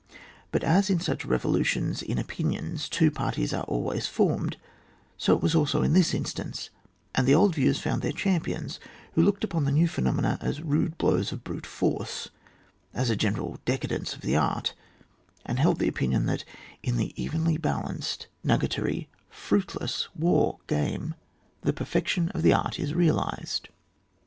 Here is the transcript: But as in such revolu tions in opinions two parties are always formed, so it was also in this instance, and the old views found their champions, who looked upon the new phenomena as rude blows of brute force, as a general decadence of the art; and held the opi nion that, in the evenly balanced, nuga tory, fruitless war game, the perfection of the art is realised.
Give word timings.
But 0.51 0.63
as 0.63 0.89
in 0.89 0.99
such 0.99 1.27
revolu 1.27 1.63
tions 1.63 2.01
in 2.01 2.17
opinions 2.17 2.89
two 2.89 3.11
parties 3.11 3.53
are 3.53 3.65
always 3.65 4.07
formed, 4.07 4.57
so 5.15 5.35
it 5.35 5.43
was 5.43 5.53
also 5.53 5.83
in 5.83 5.93
this 5.93 6.15
instance, 6.15 6.71
and 7.13 7.27
the 7.27 7.35
old 7.35 7.53
views 7.53 7.79
found 7.79 8.01
their 8.01 8.11
champions, 8.11 8.79
who 9.13 9.21
looked 9.21 9.43
upon 9.43 9.63
the 9.65 9.71
new 9.71 9.87
phenomena 9.87 10.39
as 10.41 10.59
rude 10.59 10.97
blows 10.97 11.31
of 11.31 11.43
brute 11.43 11.67
force, 11.67 12.29
as 12.95 13.11
a 13.11 13.15
general 13.15 13.59
decadence 13.63 14.15
of 14.15 14.21
the 14.21 14.35
art; 14.35 14.73
and 15.45 15.59
held 15.59 15.77
the 15.77 15.91
opi 15.91 16.09
nion 16.09 16.25
that, 16.25 16.45
in 16.81 16.97
the 16.97 17.13
evenly 17.15 17.57
balanced, 17.59 18.25
nuga 18.43 18.67
tory, 18.71 19.07
fruitless 19.29 20.07
war 20.15 20.57
game, 20.65 21.13
the 21.61 21.73
perfection 21.73 22.29
of 22.29 22.41
the 22.41 22.53
art 22.53 22.79
is 22.79 22.95
realised. 22.95 23.69